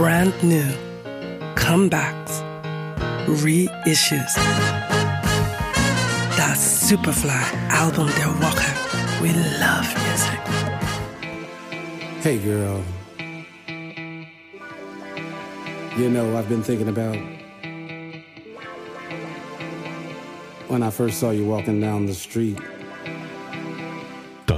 [0.00, 0.64] brand new,
[1.56, 2.40] comebacks,
[3.28, 4.34] reissues.
[6.38, 8.72] Das Superfly Album der Walker.
[9.20, 10.40] We love music.
[12.22, 12.82] Hey girl.
[15.98, 17.18] You know, I've been thinking about
[20.68, 22.58] when I first saw you walking down the street.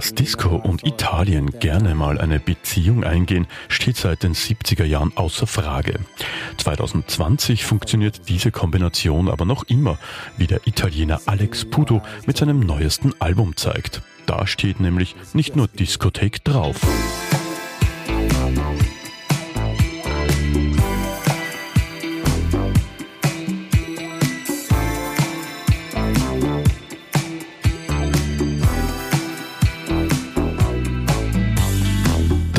[0.00, 5.46] Dass Disco und Italien gerne mal eine Beziehung eingehen, steht seit den 70er Jahren außer
[5.46, 6.00] Frage.
[6.56, 9.98] 2020 funktioniert diese Kombination aber noch immer,
[10.38, 14.00] wie der Italiener Alex Pudo mit seinem neuesten Album zeigt.
[14.24, 16.80] Da steht nämlich nicht nur Diskothek drauf.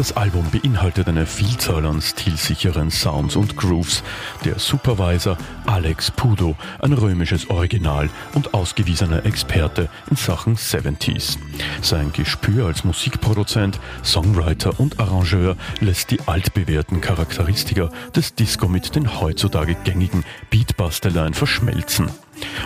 [0.02, 4.02] Das Album beinhaltet eine Vielzahl an stilsicheren Sounds und Grooves.
[4.44, 11.38] Der Supervisor Alex Pudo, ein römisches Original und ausgewiesener Experte in Sachen 70s.
[11.84, 19.22] Sein Gespür als Musikproduzent, Songwriter und Arrangeur lässt die altbewährten Charakteristika des Disco mit den
[19.22, 22.10] heutzutage gängigen Beatbasteleien verschmelzen.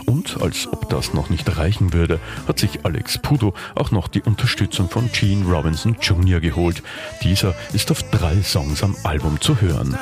[0.06, 4.22] Und als ob das noch nicht reichen würde, hat sich Alex Pudo auch noch die
[4.22, 6.40] Unterstützung von Gene Robinson Jr.
[6.40, 6.84] geholt.
[7.24, 9.98] Dieser ist auf drei Songs am Album zu hören.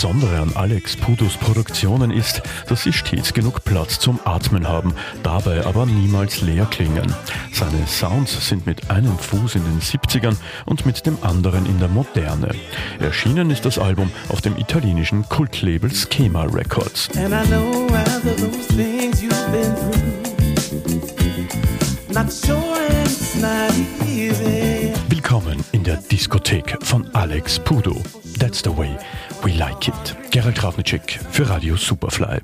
[0.00, 5.66] Besondere an Alex Pudos Produktionen ist, dass sie stets genug Platz zum Atmen haben, dabei
[5.66, 7.14] aber niemals leer klingen.
[7.52, 11.88] Seine Sounds sind mit einem Fuß in den 70ern und mit dem anderen in der
[11.88, 12.48] Moderne.
[12.98, 17.10] Erschienen ist das Album auf dem italienischen Kultlabel Schema Records.
[25.10, 28.02] Willkommen in der Diskothek von Alex Pudo.
[28.40, 28.96] That's the way
[29.44, 30.16] we like it.
[30.30, 32.40] Gerald Krafnicek für Radio Superfly.